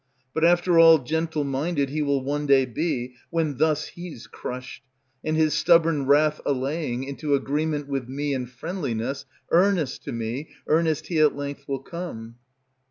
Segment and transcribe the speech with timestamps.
[0.33, 4.81] But after all Gentle minded He will one day be, when thus he's crushed,
[5.23, 11.05] And his stubborn wrath allaying, Into agreement with me and friendliness Earnest to me earnest
[11.05, 12.37] he at length will come.